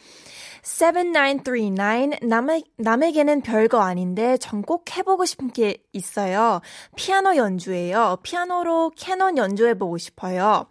7939 0.62 2.20
남에, 2.22 2.62
남에게는 2.78 3.42
별거 3.42 3.80
아닌데 3.82 4.38
전 4.38 4.60
꼭 4.70 4.86
해보고 4.96 5.26
싶은 5.26 5.52
게 5.52 5.78
있어요. 5.94 6.62
피아노 6.96 7.36
연주예요. 7.36 8.18
피아노로 8.22 8.92
캐논 8.96 9.36
연주해보고 9.38 9.98
싶어요. 9.98 10.68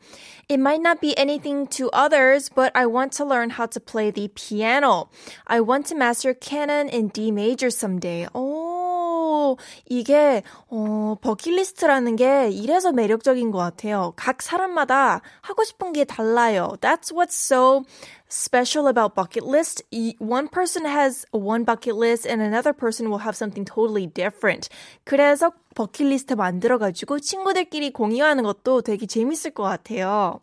It 0.49 0.61
might 0.61 0.80
not 0.80 1.00
be 1.00 1.14
anything 1.18 1.68
to 1.71 1.88
others, 1.92 2.49
but 2.49 2.71
I 2.75 2.87
want 2.87 3.16
to 3.18 3.25
learn 3.26 3.50
how 3.50 3.66
to 3.66 3.80
play 3.80 4.11
the 4.12 4.28
piano. 4.28 5.09
I 5.47 5.61
want 5.61 5.88
to 5.88 5.97
master 5.97 6.33
canon 6.33 6.88
in 6.88 7.09
D 7.09 7.33
major 7.33 7.68
someday. 7.75 8.26
오, 8.35 8.77
이게, 9.87 10.42
어, 10.68 11.16
버킷리스트라는 11.20 12.16
게 12.16 12.49
이래서 12.50 12.92
매력적인 12.92 13.50
것 13.50 13.58
같아요. 13.58 14.12
각 14.16 14.42
사람마다 14.42 15.20
하고 15.40 15.64
싶은 15.64 15.92
게 15.92 16.04
달라요. 16.04 16.73
That's 16.80 17.12
what's 17.12 17.35
so 17.35 17.82
special 18.30 18.88
about 18.88 19.14
bucket 19.14 19.47
list. 19.47 19.82
One 20.20 20.49
person 20.49 20.87
has 20.87 21.25
one 21.32 21.64
bucket 21.64 21.97
list 21.97 22.28
and 22.28 22.42
another 22.42 22.73
person 22.73 23.08
will 23.08 23.23
have 23.23 23.37
something 23.37 23.64
totally 23.64 24.06
different. 24.06 24.68
그래서 25.04 25.52
버킷리스트 25.75 26.35
만들어가지고 26.35 27.20
친구들끼리 27.20 27.92
공유하는 27.92 28.44
것도 28.44 28.82
되게 28.82 29.06
재밌을 29.06 29.52
것 29.52 29.62
같아요. 29.62 30.40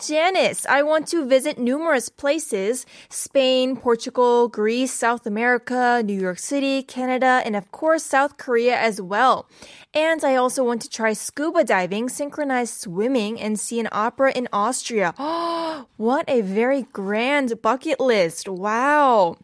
Janice, 0.00 0.64
I 0.66 0.82
want 0.82 1.08
to 1.08 1.26
visit 1.26 1.58
numerous 1.58 2.08
places 2.08 2.86
Spain, 3.08 3.76
Portugal, 3.76 4.48
Greece, 4.48 4.92
South 4.92 5.26
America, 5.26 6.02
New 6.04 6.18
York 6.18 6.38
City, 6.38 6.82
Canada, 6.82 7.42
and 7.44 7.56
of 7.56 7.70
course 7.72 8.04
South 8.04 8.36
Korea 8.36 8.76
as 8.76 9.00
well. 9.00 9.48
And 9.92 10.24
I 10.24 10.36
also 10.36 10.62
want 10.64 10.82
to 10.82 10.88
try 10.88 11.12
scuba 11.14 11.64
diving, 11.64 12.08
synchronized 12.08 12.74
swimming, 12.74 13.40
and 13.40 13.58
see 13.58 13.80
an 13.80 13.88
opera 13.90 14.32
in 14.32 14.48
Austria. 14.52 15.12
what 15.96 16.28
a 16.28 16.42
very 16.42 16.82
grand 16.92 17.60
bucket 17.60 17.98
list! 17.98 18.48
Wow. 18.48 19.36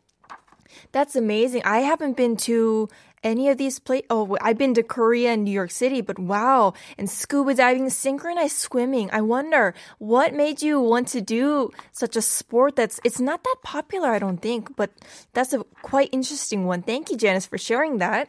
That's 0.92 1.16
amazing. 1.16 1.62
I 1.64 1.80
haven't 1.80 2.16
been 2.16 2.36
to 2.48 2.88
any 3.24 3.48
of 3.48 3.58
these 3.58 3.78
places. 3.80 4.06
Oh, 4.10 4.36
I've 4.40 4.58
been 4.58 4.74
to 4.74 4.82
Korea 4.82 5.32
and 5.32 5.44
New 5.44 5.50
York 5.50 5.70
City, 5.70 6.00
but 6.00 6.18
wow. 6.18 6.74
And 6.98 7.10
scuba 7.10 7.54
diving, 7.54 7.90
synchronized 7.90 8.56
swimming. 8.56 9.10
I 9.12 9.22
wonder 9.22 9.74
what 9.98 10.34
made 10.34 10.62
you 10.62 10.80
want 10.80 11.08
to 11.08 11.20
do 11.20 11.70
such 11.92 12.14
a 12.14 12.22
sport 12.22 12.76
that's, 12.76 13.00
it's 13.02 13.20
not 13.20 13.42
that 13.42 13.56
popular, 13.64 14.10
I 14.10 14.18
don't 14.18 14.38
think, 14.38 14.76
but 14.76 14.90
that's 15.32 15.52
a 15.52 15.64
quite 15.82 16.10
interesting 16.12 16.66
one. 16.66 16.82
Thank 16.82 17.10
you, 17.10 17.16
Janice, 17.16 17.46
for 17.46 17.58
sharing 17.58 17.98
that. 17.98 18.28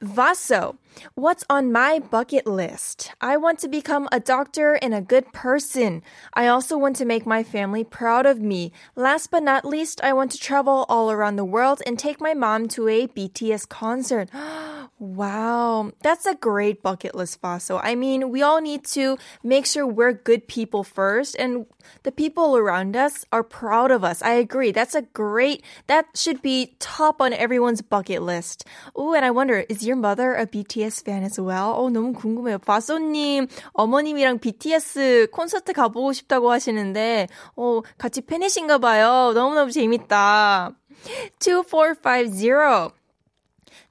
Vaso, 0.00 0.76
what's 1.14 1.44
on 1.48 1.72
my 1.72 1.98
bucket 1.98 2.46
list? 2.46 3.12
I 3.20 3.36
want 3.36 3.58
to 3.60 3.68
become 3.68 4.08
a 4.12 4.20
doctor 4.20 4.74
and 4.74 4.94
a 4.94 5.00
good 5.00 5.32
person. 5.32 6.02
I 6.34 6.46
also 6.46 6.76
want 6.78 6.96
to 6.96 7.04
make 7.04 7.26
my 7.26 7.42
family 7.42 7.84
proud 7.84 8.26
of 8.26 8.40
me. 8.40 8.72
Last 8.96 9.30
but 9.30 9.42
not 9.42 9.64
least, 9.64 10.00
I 10.02 10.12
want 10.12 10.30
to 10.32 10.38
travel 10.38 10.86
all 10.88 11.10
around 11.10 11.36
the 11.36 11.44
world 11.44 11.82
and 11.86 11.98
take 11.98 12.20
my 12.20 12.34
mom 12.34 12.68
to 12.68 12.88
a 12.88 13.06
BTS 13.06 13.68
concert. 13.68 14.28
Wow, 14.98 15.90
that's 16.00 16.26
a 16.26 16.36
great 16.36 16.80
bucket 16.80 17.16
list, 17.16 17.40
Vaso. 17.40 17.80
I 17.82 17.96
mean, 17.96 18.30
we 18.30 18.40
all 18.40 18.60
need 18.60 18.84
to 18.94 19.18
make 19.42 19.66
sure 19.66 19.84
we're 19.84 20.12
good 20.12 20.46
people 20.46 20.84
first 20.84 21.34
and 21.40 21.66
the 22.02 22.12
people 22.12 22.56
around 22.56 22.96
us 22.96 23.24
are 23.32 23.42
proud 23.42 23.90
of 23.90 24.04
us. 24.04 24.22
I 24.22 24.34
agree. 24.34 24.70
That's 24.70 24.94
a 24.94 25.02
great, 25.02 25.64
that 25.86 26.06
should 26.14 26.42
be 26.42 26.76
top 26.78 27.20
on 27.20 27.32
everyone's 27.32 27.82
bucket 27.82 28.22
list. 28.22 28.64
Oh, 28.94 29.14
and 29.14 29.24
I 29.24 29.30
wonder, 29.30 29.61
is 29.70 29.86
your 29.86 29.98
mother 29.98 30.34
a 30.34 30.46
BTS 30.46 31.02
fan 31.02 31.24
as 31.24 31.40
well? 31.40 31.74
어, 31.76 31.90
너무 31.90 32.12
궁금해요. 32.12 32.58
바소님, 32.58 33.46
어머님이랑 33.72 34.38
BTS 34.38 35.28
콘서트 35.32 35.72
가보고 35.72 36.12
싶다고 36.12 36.50
하시는데, 36.50 37.28
어, 37.56 37.80
같이 37.98 38.20
팬이신가 38.20 38.78
봐요. 38.78 39.32
너무너무 39.34 39.70
재밌다. 39.70 40.72
2450. 41.40 42.92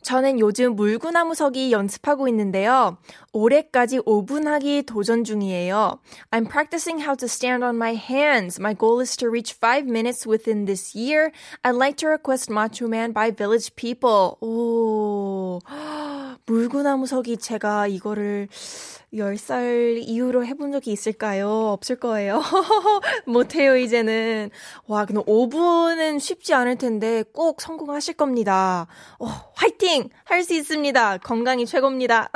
저는 0.02 0.40
요즘 0.40 0.76
물구나무 0.76 1.36
서기 1.36 1.72
연습하고 1.72 2.28
있는데요. 2.28 2.98
올해까지 3.34 4.00
5분 4.00 4.46
하기 4.46 4.84
도전 4.84 5.24
중이에요. 5.24 6.00
I'm 6.32 6.48
practicing 6.50 7.02
how 7.02 7.16
to 7.16 7.26
stand 7.28 7.64
on 7.64 7.76
my 7.76 7.96
hands. 7.96 8.60
My 8.60 8.76
goal 8.78 9.02
is 9.02 9.16
to 9.18 9.28
reach 9.30 9.54
5 9.54 9.86
minutes 9.88 10.28
within 10.28 10.66
this 10.66 10.96
year. 10.98 11.32
I'd 11.64 11.76
like 11.76 11.96
to 11.98 12.08
request 12.08 12.52
Macho 12.52 12.88
Man 12.88 13.14
by 13.14 13.32
Village 13.32 13.76
People. 13.76 14.36
오. 14.42 15.60
물구나무 16.46 17.06
서기 17.06 17.38
제가 17.38 17.88
이거를 17.88 18.50
10살 19.14 20.02
이후로 20.02 20.46
해본 20.46 20.72
적이 20.72 20.92
있을까요? 20.94 21.50
없을 21.50 21.98
거예요. 21.98 22.42
못해요, 23.26 23.76
이제는. 23.76 24.50
와, 24.88 25.06
근데 25.06 25.22
5분은 25.22 26.20
쉽지 26.20 26.54
않을 26.54 26.78
텐데 26.78 27.24
꼭 27.34 27.62
성공하실 27.62 28.16
겁니다. 28.16 28.88
어, 29.20 29.28
화이팅! 29.56 30.10
할 30.24 30.42
수 30.44 30.54
있습니다. 30.56 31.20
건강이 31.20 31.66
최고입니다. 31.68 32.30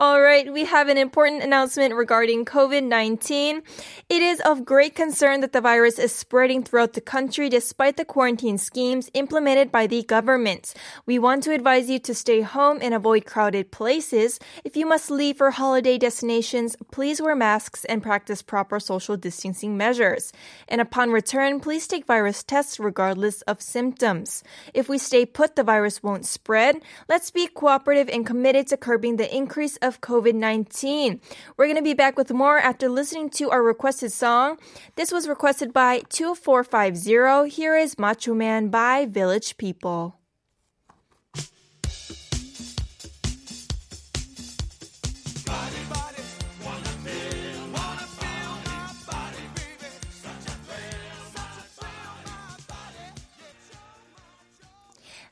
Alright, 0.00 0.52
we 0.52 0.64
have 0.64 0.88
an 0.88 0.98
important 0.98 1.42
announcement 1.42 1.94
regarding 1.94 2.44
COVID-19. 2.44 3.62
It 4.08 4.22
is 4.22 4.40
of 4.40 4.64
great 4.64 4.94
concern 4.94 5.40
that 5.40 5.52
the 5.52 5.60
virus 5.60 5.98
is 5.98 6.12
spreading 6.12 6.62
throughout 6.62 6.94
the 6.94 7.00
country 7.00 7.48
despite 7.48 7.96
the 7.96 8.04
quarantine 8.04 8.58
schemes 8.58 9.10
implemented 9.14 9.70
by 9.70 9.86
the 9.86 10.02
government. 10.02 10.74
We 11.06 11.18
want 11.18 11.44
to 11.44 11.52
advise 11.52 11.88
you 11.88 11.98
to 12.00 12.14
stay 12.14 12.40
home 12.40 12.78
and 12.82 12.94
avoid 12.94 13.24
crowded 13.24 13.70
places. 13.70 14.40
If 14.64 14.76
you 14.76 14.86
must 14.86 15.10
leave 15.10 15.36
for 15.36 15.52
holiday 15.52 15.98
destinations, 15.98 16.76
please 16.90 17.20
wear 17.20 17.36
masks 17.36 17.84
and 17.84 18.02
practice 18.02 18.42
proper 18.42 18.80
social 18.80 19.16
distancing 19.16 19.76
measures. 19.76 20.32
And 20.68 20.80
upon 20.80 21.10
return, 21.10 21.60
please 21.60 21.86
take 21.86 22.06
virus 22.06 22.42
tests 22.42 22.80
regardless 22.80 23.42
of 23.42 23.62
symptoms. 23.62 24.42
If 24.74 24.88
we 24.88 24.98
stay 24.98 25.24
put, 25.24 25.54
the 25.54 25.62
virus 25.62 26.02
won't 26.02 26.26
spread. 26.26 26.76
Let's 27.08 27.30
be 27.30 27.46
cooperative 27.46 28.08
and 28.08 28.26
committed 28.26 28.66
to 28.68 28.76
curbing 28.76 29.16
the 29.16 29.32
increase 29.34 29.51
of 29.82 30.00
COVID 30.00 30.34
19. 30.34 31.20
We're 31.56 31.66
going 31.66 31.76
to 31.76 31.82
be 31.82 31.92
back 31.92 32.16
with 32.16 32.32
more 32.32 32.58
after 32.58 32.88
listening 32.88 33.28
to 33.30 33.50
our 33.50 33.62
requested 33.62 34.10
song. 34.10 34.58
This 34.96 35.12
was 35.12 35.28
requested 35.28 35.74
by 35.74 36.00
2450. 36.08 37.50
Here 37.54 37.76
is 37.76 37.98
Macho 37.98 38.32
Man 38.32 38.68
by 38.68 39.04
Village 39.04 39.58
People. 39.58 40.21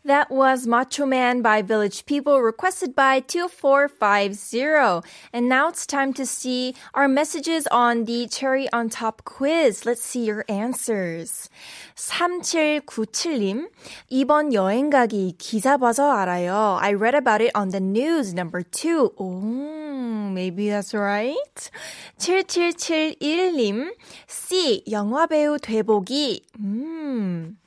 That 0.06 0.30
was 0.30 0.68
Macho 0.68 1.08
Man 1.08 1.42
by 1.42 1.64
Village 1.64 2.06
People, 2.06 2.40
requested 2.40 2.94
by 2.96 3.22
2450. 3.22 5.02
And 5.34 5.50
now 5.50 5.70
it's 5.70 5.88
time 5.88 6.14
to 6.14 6.28
see 6.28 6.76
our 6.94 7.08
messages 7.08 7.66
on 7.72 8.06
the 8.06 8.28
Cherry 8.28 8.72
on 8.72 8.90
Top 8.90 9.24
quiz. 9.26 9.84
Let's 9.84 10.04
see 10.04 10.26
your 10.26 10.46
answers. 10.48 11.50
3797님, 11.96 13.70
이번 14.12 14.54
여행 14.54 14.92
가기 14.92 15.38
기사 15.40 15.78
봐서 15.78 16.12
알아요. 16.12 16.78
I 16.80 16.94
read 16.94 17.16
about 17.16 17.42
it 17.42 17.52
on 17.56 17.70
the 17.70 17.80
news, 17.80 18.32
number 18.32 18.62
two. 18.62 19.12
Oh, 19.18 20.30
maybe 20.30 20.70
that's 20.70 20.94
right. 20.94 21.72
7771님, 22.20 23.92
C, 24.28 24.84
영화배우 24.88 25.58
되보기. 25.58 26.44
음. 26.60 27.58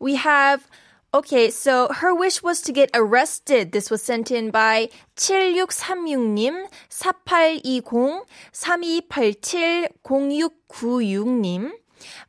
We 0.00 0.16
have 0.16 0.66
Okay, 1.13 1.49
so 1.49 1.87
her 1.87 2.13
wish 2.13 2.43
was 2.43 2.61
to 2.61 2.73
get 2.73 2.89
arrested. 2.93 3.71
This 3.71 3.89
was 3.89 4.03
sent 4.03 4.29
in 4.29 4.51
by 4.51 4.89
7636님, 5.15 6.67
4820, 6.89 8.21
3287, 8.53 9.89
0696님. 10.03 11.71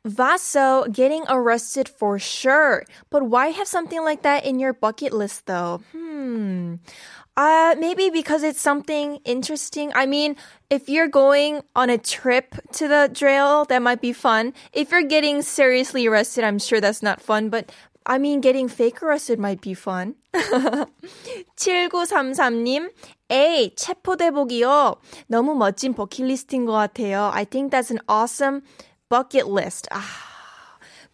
Vaso 0.05 0.85
getting 0.85 1.23
arrested 1.27 1.89
for 1.89 2.19
sure. 2.19 2.85
But 3.09 3.23
why 3.23 3.47
have 3.47 3.67
something 3.67 4.03
like 4.03 4.23
that 4.23 4.45
in 4.45 4.59
your 4.59 4.73
bucket 4.73 5.13
list 5.13 5.45
though? 5.45 5.81
Hmm. 5.91 6.75
Uh, 7.37 7.73
maybe 7.79 8.09
because 8.09 8.43
it's 8.43 8.59
something 8.59 9.19
interesting. 9.23 9.93
I 9.95 10.05
mean, 10.05 10.35
if 10.69 10.89
you're 10.89 11.07
going 11.07 11.61
on 11.73 11.89
a 11.89 11.97
trip 11.97 12.53
to 12.73 12.89
the 12.89 13.09
jail, 13.13 13.63
that 13.65 13.81
might 13.81 14.01
be 14.01 14.11
fun. 14.11 14.53
If 14.73 14.91
you're 14.91 15.03
getting 15.03 15.41
seriously 15.41 16.05
arrested, 16.05 16.43
I'm 16.43 16.59
sure 16.59 16.81
that's 16.81 17.01
not 17.01 17.21
fun, 17.21 17.47
but 17.49 17.71
I 18.08 18.18
mean, 18.18 18.40
getting 18.40 18.68
fake 18.68 19.02
arrested 19.02 19.38
might 19.38 19.62
be 19.62 19.72
fun. 19.72 20.16
7933님, 21.56 22.90
A, 23.30 23.70
체포대복이요. 23.74 24.96
너무 25.28 25.54
멋진 25.54 25.94
버킷리스트인 25.94 26.66
것 26.66 26.72
같아요. 26.72 27.30
I 27.32 27.44
think 27.46 27.70
that's 27.70 27.90
an 27.90 28.00
awesome 28.06 28.62
bucket 29.08 29.46
list. 29.48 29.88
아, 29.90 30.02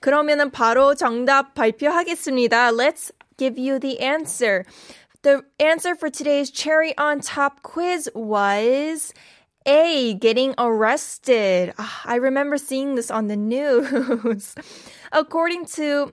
그러면은 0.01 0.51
바로 0.51 0.97
정답 0.97 1.55
발표하겠습니다. 1.55 2.73
Let's 2.73 3.13
give 3.37 3.57
you 3.57 3.79
the 3.79 4.01
answer. 4.01 4.65
The 5.23 5.43
answer 5.61 5.95
for 5.95 6.11
today's 6.11 6.51
cherry 6.51 6.93
on 6.99 7.21
top 7.21 7.63
quiz 7.63 8.11
was 8.15 9.13
A, 9.67 10.15
getting 10.15 10.55
arrested. 10.59 11.73
Ah, 11.79 12.03
I 12.07 12.17
remember 12.17 12.57
seeing 12.57 12.97
this 12.97 13.11
on 13.13 13.29
the 13.29 13.37
news. 13.37 14.55
According 15.13 15.67
to 15.77 16.13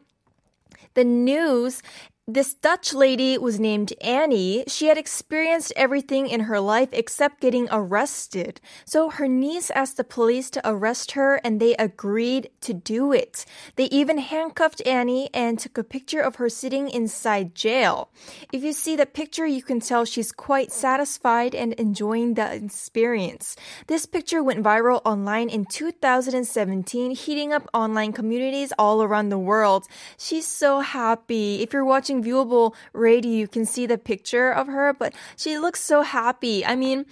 the 0.94 1.04
news, 1.04 1.82
this 2.28 2.54
Dutch 2.54 2.94
lady 2.94 3.36
was 3.36 3.58
named 3.58 3.92
Annie. 4.00 4.62
She 4.68 4.86
had 4.86 4.96
experienced 4.96 5.72
everything 5.74 6.28
in 6.28 6.42
her 6.42 6.60
life 6.60 6.90
except 6.92 7.40
getting 7.40 7.66
arrested. 7.72 8.60
So 8.84 9.10
her 9.10 9.26
niece 9.26 9.72
asked 9.72 9.96
the 9.96 10.04
police 10.04 10.48
to 10.50 10.62
arrest 10.64 11.12
her 11.12 11.40
and 11.42 11.58
they 11.58 11.74
agreed 11.74 12.50
to 12.60 12.72
do 12.72 13.12
it. 13.12 13.44
They 13.74 13.86
even 13.86 14.18
handcuffed 14.18 14.86
Annie 14.86 15.30
and 15.34 15.58
took 15.58 15.76
a 15.76 15.82
picture 15.82 16.20
of 16.20 16.36
her 16.36 16.48
sitting 16.48 16.88
inside 16.88 17.56
jail. 17.56 18.08
If 18.52 18.62
you 18.62 18.72
see 18.72 18.94
the 18.94 19.04
picture, 19.04 19.46
you 19.46 19.62
can 19.62 19.80
tell 19.80 20.04
she's 20.04 20.30
quite 20.30 20.70
satisfied 20.70 21.56
and 21.56 21.72
enjoying 21.72 22.34
the 22.34 22.54
experience. 22.54 23.56
This 23.88 24.06
picture 24.06 24.44
went 24.44 24.62
viral 24.62 25.02
online 25.04 25.48
in 25.48 25.64
2017, 25.64 27.10
heating 27.10 27.52
up 27.52 27.68
online 27.74 28.12
communities 28.12 28.72
all 28.78 29.02
around 29.02 29.30
the 29.30 29.38
world. 29.38 29.88
She's 30.16 30.46
so 30.46 30.78
happy. 30.78 31.62
If 31.62 31.72
you're 31.72 31.84
watching 31.84 32.11
viewable 32.11 32.73
radio, 32.93 33.31
you 33.31 33.47
can 33.47 33.65
see 33.65 33.85
the 33.85 33.97
picture 33.97 34.51
of 34.51 34.67
her, 34.67 34.93
but 34.93 35.13
she 35.35 35.57
looks 35.57 35.81
so 35.81 36.01
happy. 36.01 36.65
I 36.65 36.75
mean, 36.75 37.05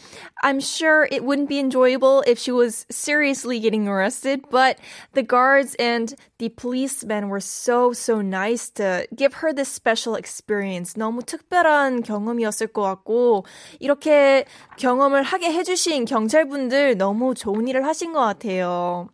I'm 0.44 0.60
sure 0.60 1.08
it 1.12 1.24
wouldn't 1.24 1.50
be 1.50 1.60
enjoyable 1.60 2.24
if 2.28 2.38
she 2.40 2.52
was 2.52 2.86
seriously 2.90 3.60
getting 3.60 3.88
arrested, 3.88 4.46
but 4.50 4.78
the 5.14 5.24
guards 5.24 5.76
and 5.76 6.14
the 6.38 6.50
policemen 6.50 7.30
were 7.30 7.40
so, 7.40 7.94
so 7.94 8.22
nice 8.22 8.70
to 8.72 9.08
give 9.16 9.36
her 9.36 9.54
this 9.54 9.70
special 9.70 10.16
experience. 10.16 10.94
너무 10.96 11.24
특별한 11.24 12.04
경험이었을 12.04 12.68
것 12.68 12.82
같고, 12.82 13.46
이렇게 13.80 14.46
경험을 14.78 15.24
하게 15.24 15.52
해주신 15.52 16.06
경찰분들 16.06 16.98
너무 16.98 17.34
좋은 17.34 17.68
일을 17.68 17.86
하신 17.86 18.14
것 18.14 18.20
같아요. 18.20 19.10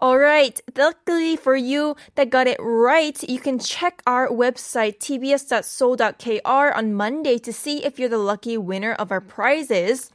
Alright, 0.00 0.60
luckily 0.76 1.36
for 1.36 1.56
you 1.56 1.96
that 2.14 2.30
got 2.30 2.46
it 2.46 2.58
right, 2.60 3.20
you 3.28 3.38
can 3.38 3.58
check 3.58 4.02
our 4.06 4.28
website 4.28 4.98
tbs.seoul.kr 4.98 6.76
on 6.76 6.94
Monday 6.94 7.38
to 7.38 7.52
see 7.52 7.84
if 7.84 7.98
you're 7.98 8.08
the 8.08 8.18
lucky 8.18 8.56
winner 8.56 8.92
of 8.92 9.12
our 9.12 9.20
prizes. 9.20 10.10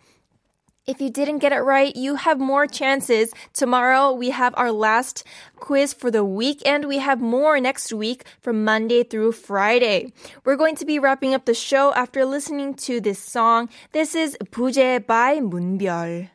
If 0.87 1.01
you 1.01 1.09
didn't 1.09 1.39
get 1.39 1.51
it 1.51 1.59
right, 1.59 1.93
you 1.93 2.15
have 2.15 2.39
more 2.39 2.65
chances. 2.65 3.33
Tomorrow 3.51 4.13
we 4.13 4.29
have 4.29 4.53
our 4.55 4.71
last 4.71 5.25
quiz 5.57 5.91
for 5.91 6.09
the 6.09 6.23
week 6.23 6.63
and 6.65 6.85
we 6.87 6.99
have 6.99 7.19
more 7.19 7.59
next 7.59 7.91
week 7.91 8.23
from 8.39 8.63
Monday 8.63 9.03
through 9.03 9.33
Friday. 9.33 10.13
We're 10.45 10.55
going 10.55 10.77
to 10.77 10.85
be 10.85 10.97
wrapping 10.97 11.33
up 11.33 11.43
the 11.43 11.53
show 11.53 11.93
after 11.93 12.23
listening 12.23 12.73
to 12.87 13.01
this 13.01 13.19
song. 13.19 13.67
This 13.91 14.15
is 14.15 14.37
Puja 14.49 15.03
by 15.05 15.39
문별. 15.41 16.29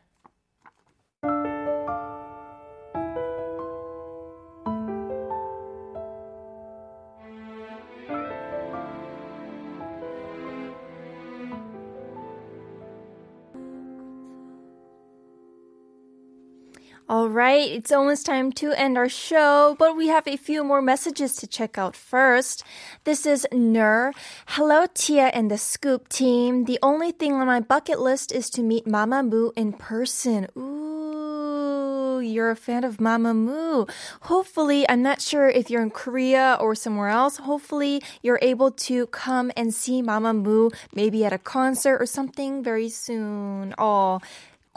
All 17.13 17.29
right, 17.29 17.69
it's 17.69 17.91
almost 17.91 18.25
time 18.25 18.51
to 18.53 18.71
end 18.71 18.97
our 18.97 19.07
show, 19.07 19.75
but 19.77 19.95
we 19.95 20.07
have 20.07 20.27
a 20.27 20.35
few 20.35 20.63
more 20.63 20.81
messages 20.81 21.35
to 21.35 21.45
check 21.45 21.77
out 21.77 21.95
first. 21.95 22.63
This 23.03 23.27
is 23.27 23.45
Nur. 23.51 24.13
Hello, 24.47 24.87
Tia 24.95 25.27
and 25.27 25.51
the 25.51 25.59
Scoop 25.59 26.09
team. 26.09 26.65
The 26.65 26.79
only 26.81 27.11
thing 27.11 27.33
on 27.33 27.45
my 27.45 27.59
bucket 27.59 27.99
list 27.99 28.31
is 28.31 28.49
to 28.57 28.63
meet 28.63 28.87
Mamamoo 28.87 29.51
in 29.55 29.73
person. 29.73 30.47
Ooh, 30.57 32.19
you're 32.19 32.49
a 32.49 32.55
fan 32.55 32.83
of 32.83 32.97
Mamamoo. 32.97 33.87
Hopefully, 34.21 34.89
I'm 34.89 35.03
not 35.03 35.21
sure 35.21 35.47
if 35.47 35.69
you're 35.69 35.83
in 35.83 35.91
Korea 35.91 36.57
or 36.59 36.73
somewhere 36.73 37.09
else. 37.09 37.37
Hopefully, 37.37 38.01
you're 38.23 38.39
able 38.41 38.71
to 38.89 39.05
come 39.13 39.51
and 39.55 39.71
see 39.71 40.01
Mamamoo 40.01 40.73
maybe 40.95 41.23
at 41.23 41.31
a 41.31 41.37
concert 41.37 42.01
or 42.01 42.07
something 42.07 42.63
very 42.63 42.89
soon. 42.89 43.75
Oh, 43.77 44.19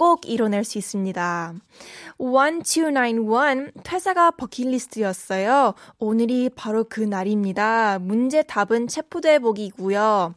꼭 0.01 0.27
이뤄낼 0.27 0.63
수 0.63 0.79
있습니다. 0.79 1.53
1291 2.17 3.71
퇴사가 3.83 4.31
버킷리스트였어요. 4.31 5.75
오늘이 5.99 6.49
바로 6.49 6.85
그 6.89 7.01
날입니다. 7.01 7.99
문제 7.99 8.41
답은 8.41 8.87
체포대복이고요. 8.87 10.33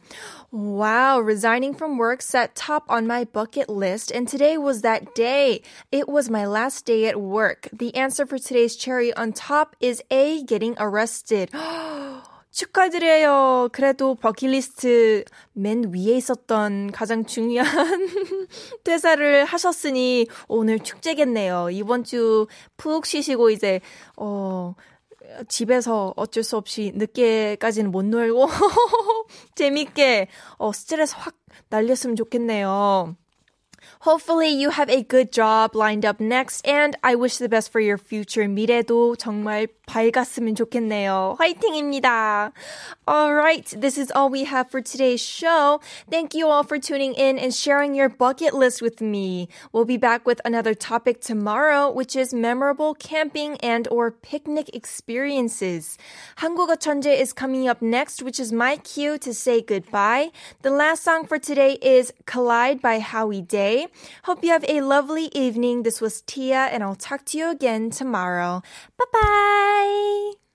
Wow, 0.53 1.19
resigning 1.19 1.75
from 1.75 1.99
work 1.99 2.21
sat 2.21 2.53
top 2.53 2.83
on 2.89 3.05
my 3.05 3.25
bucket 3.25 3.67
list 3.67 4.13
and 4.13 4.29
today 4.29 4.55
was 4.55 4.81
that 4.83 5.15
day. 5.15 5.61
It 5.91 6.07
was 6.07 6.29
my 6.29 6.45
last 6.45 6.85
day 6.85 7.07
at 7.07 7.19
work. 7.19 7.67
The 7.73 7.95
answer 7.95 8.27
for 8.27 8.37
today's 8.37 8.75
cherry 8.75 9.11
on 9.17 9.33
top 9.33 9.75
is 9.81 10.03
A, 10.11 10.43
getting 10.43 10.75
arrested. 10.77 11.49
축하드려요. 12.50 13.68
그래도 13.72 14.14
버킷리스트 14.14 15.24
맨 15.52 15.92
위에 15.94 16.16
있었던 16.16 16.90
가장 16.92 17.24
중요한 17.24 18.08
퇴사를 18.84 19.44
하셨으니 19.44 20.26
오늘 20.48 20.78
축제겠네요. 20.80 21.70
이번 21.70 22.04
주 22.04 22.46
푹 22.76 23.06
쉬시고 23.06 23.50
이제 23.50 23.80
어 24.16 24.74
집에서 25.48 26.12
어쩔 26.16 26.42
수 26.42 26.56
없이 26.56 26.92
늦게까지는 26.94 27.90
못 27.90 28.04
놀고 28.04 28.48
재밌게 29.54 30.28
어 30.58 30.72
스트레스 30.72 31.14
확 31.16 31.34
날렸으면 31.68 32.16
좋겠네요. 32.16 33.16
Hopefully 34.06 34.48
you 34.48 34.70
have 34.70 34.90
a 34.90 35.02
good 35.02 35.30
job 35.30 35.76
lined 35.76 36.06
up 36.06 36.22
next 36.22 36.66
and 36.68 36.96
I 37.02 37.14
wish 37.14 37.38
the 37.38 37.48
best 37.48 37.70
for 37.70 37.82
your 37.84 37.98
future. 37.98 38.48
미래도 38.48 39.14
정말 39.16 39.66
밝았으면 39.89 40.55
좋겠네요. 40.55 41.35
화이팅입니다. 41.37 42.51
Alright, 43.07 43.79
this 43.79 43.97
is 43.97 44.11
all 44.11 44.29
we 44.29 44.45
have 44.45 44.69
for 44.69 44.81
today's 44.81 45.21
show. 45.21 45.79
Thank 46.09 46.33
you 46.33 46.47
all 46.47 46.63
for 46.63 46.79
tuning 46.79 47.13
in 47.13 47.37
and 47.37 47.53
sharing 47.53 47.93
your 47.93 48.09
bucket 48.09 48.53
list 48.53 48.81
with 48.81 49.01
me. 49.01 49.47
We'll 49.71 49.85
be 49.85 49.97
back 49.97 50.25
with 50.25 50.41
another 50.43 50.73
topic 50.73 51.21
tomorrow, 51.21 51.91
which 51.91 52.15
is 52.15 52.33
memorable 52.33 52.95
camping 52.95 53.57
and 53.61 53.87
or 53.89 54.11
picnic 54.11 54.69
experiences. 54.73 55.97
한국어 56.37 56.75
천재 56.75 57.19
is 57.19 57.33
coming 57.33 57.67
up 57.67 57.81
next, 57.81 58.23
which 58.23 58.39
is 58.39 58.51
my 58.51 58.77
cue 58.77 59.17
to 59.19 59.33
say 59.33 59.61
goodbye. 59.61 60.31
The 60.63 60.71
last 60.71 61.03
song 61.03 61.25
for 61.25 61.37
today 61.37 61.77
is 61.81 62.11
Collide 62.25 62.81
by 62.81 62.99
Howie 62.99 63.41
Day. 63.41 63.87
Hope 64.23 64.43
you 64.43 64.51
have 64.51 64.65
a 64.67 64.81
lovely 64.81 65.29
evening. 65.33 65.83
This 65.83 66.01
was 66.01 66.21
Tia, 66.21 66.69
and 66.73 66.83
I'll 66.83 66.95
talk 66.95 67.25
to 67.25 67.37
you 67.37 67.49
again 67.49 67.89
tomorrow. 67.89 68.61
Bye 68.97 69.05
bye. 69.13 69.78
は。 69.86 70.49